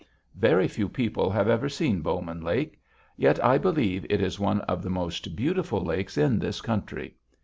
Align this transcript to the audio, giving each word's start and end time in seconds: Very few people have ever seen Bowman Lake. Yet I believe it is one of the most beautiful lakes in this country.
Very 0.39 0.67
few 0.67 0.89
people 0.89 1.29
have 1.29 1.47
ever 1.47 1.69
seen 1.69 2.01
Bowman 2.01 2.41
Lake. 2.41 2.81
Yet 3.17 3.39
I 3.45 3.59
believe 3.59 4.03
it 4.09 4.19
is 4.19 4.39
one 4.39 4.61
of 4.61 4.81
the 4.81 4.89
most 4.89 5.35
beautiful 5.35 5.81
lakes 5.85 6.17
in 6.17 6.39
this 6.39 6.59
country. 6.59 7.13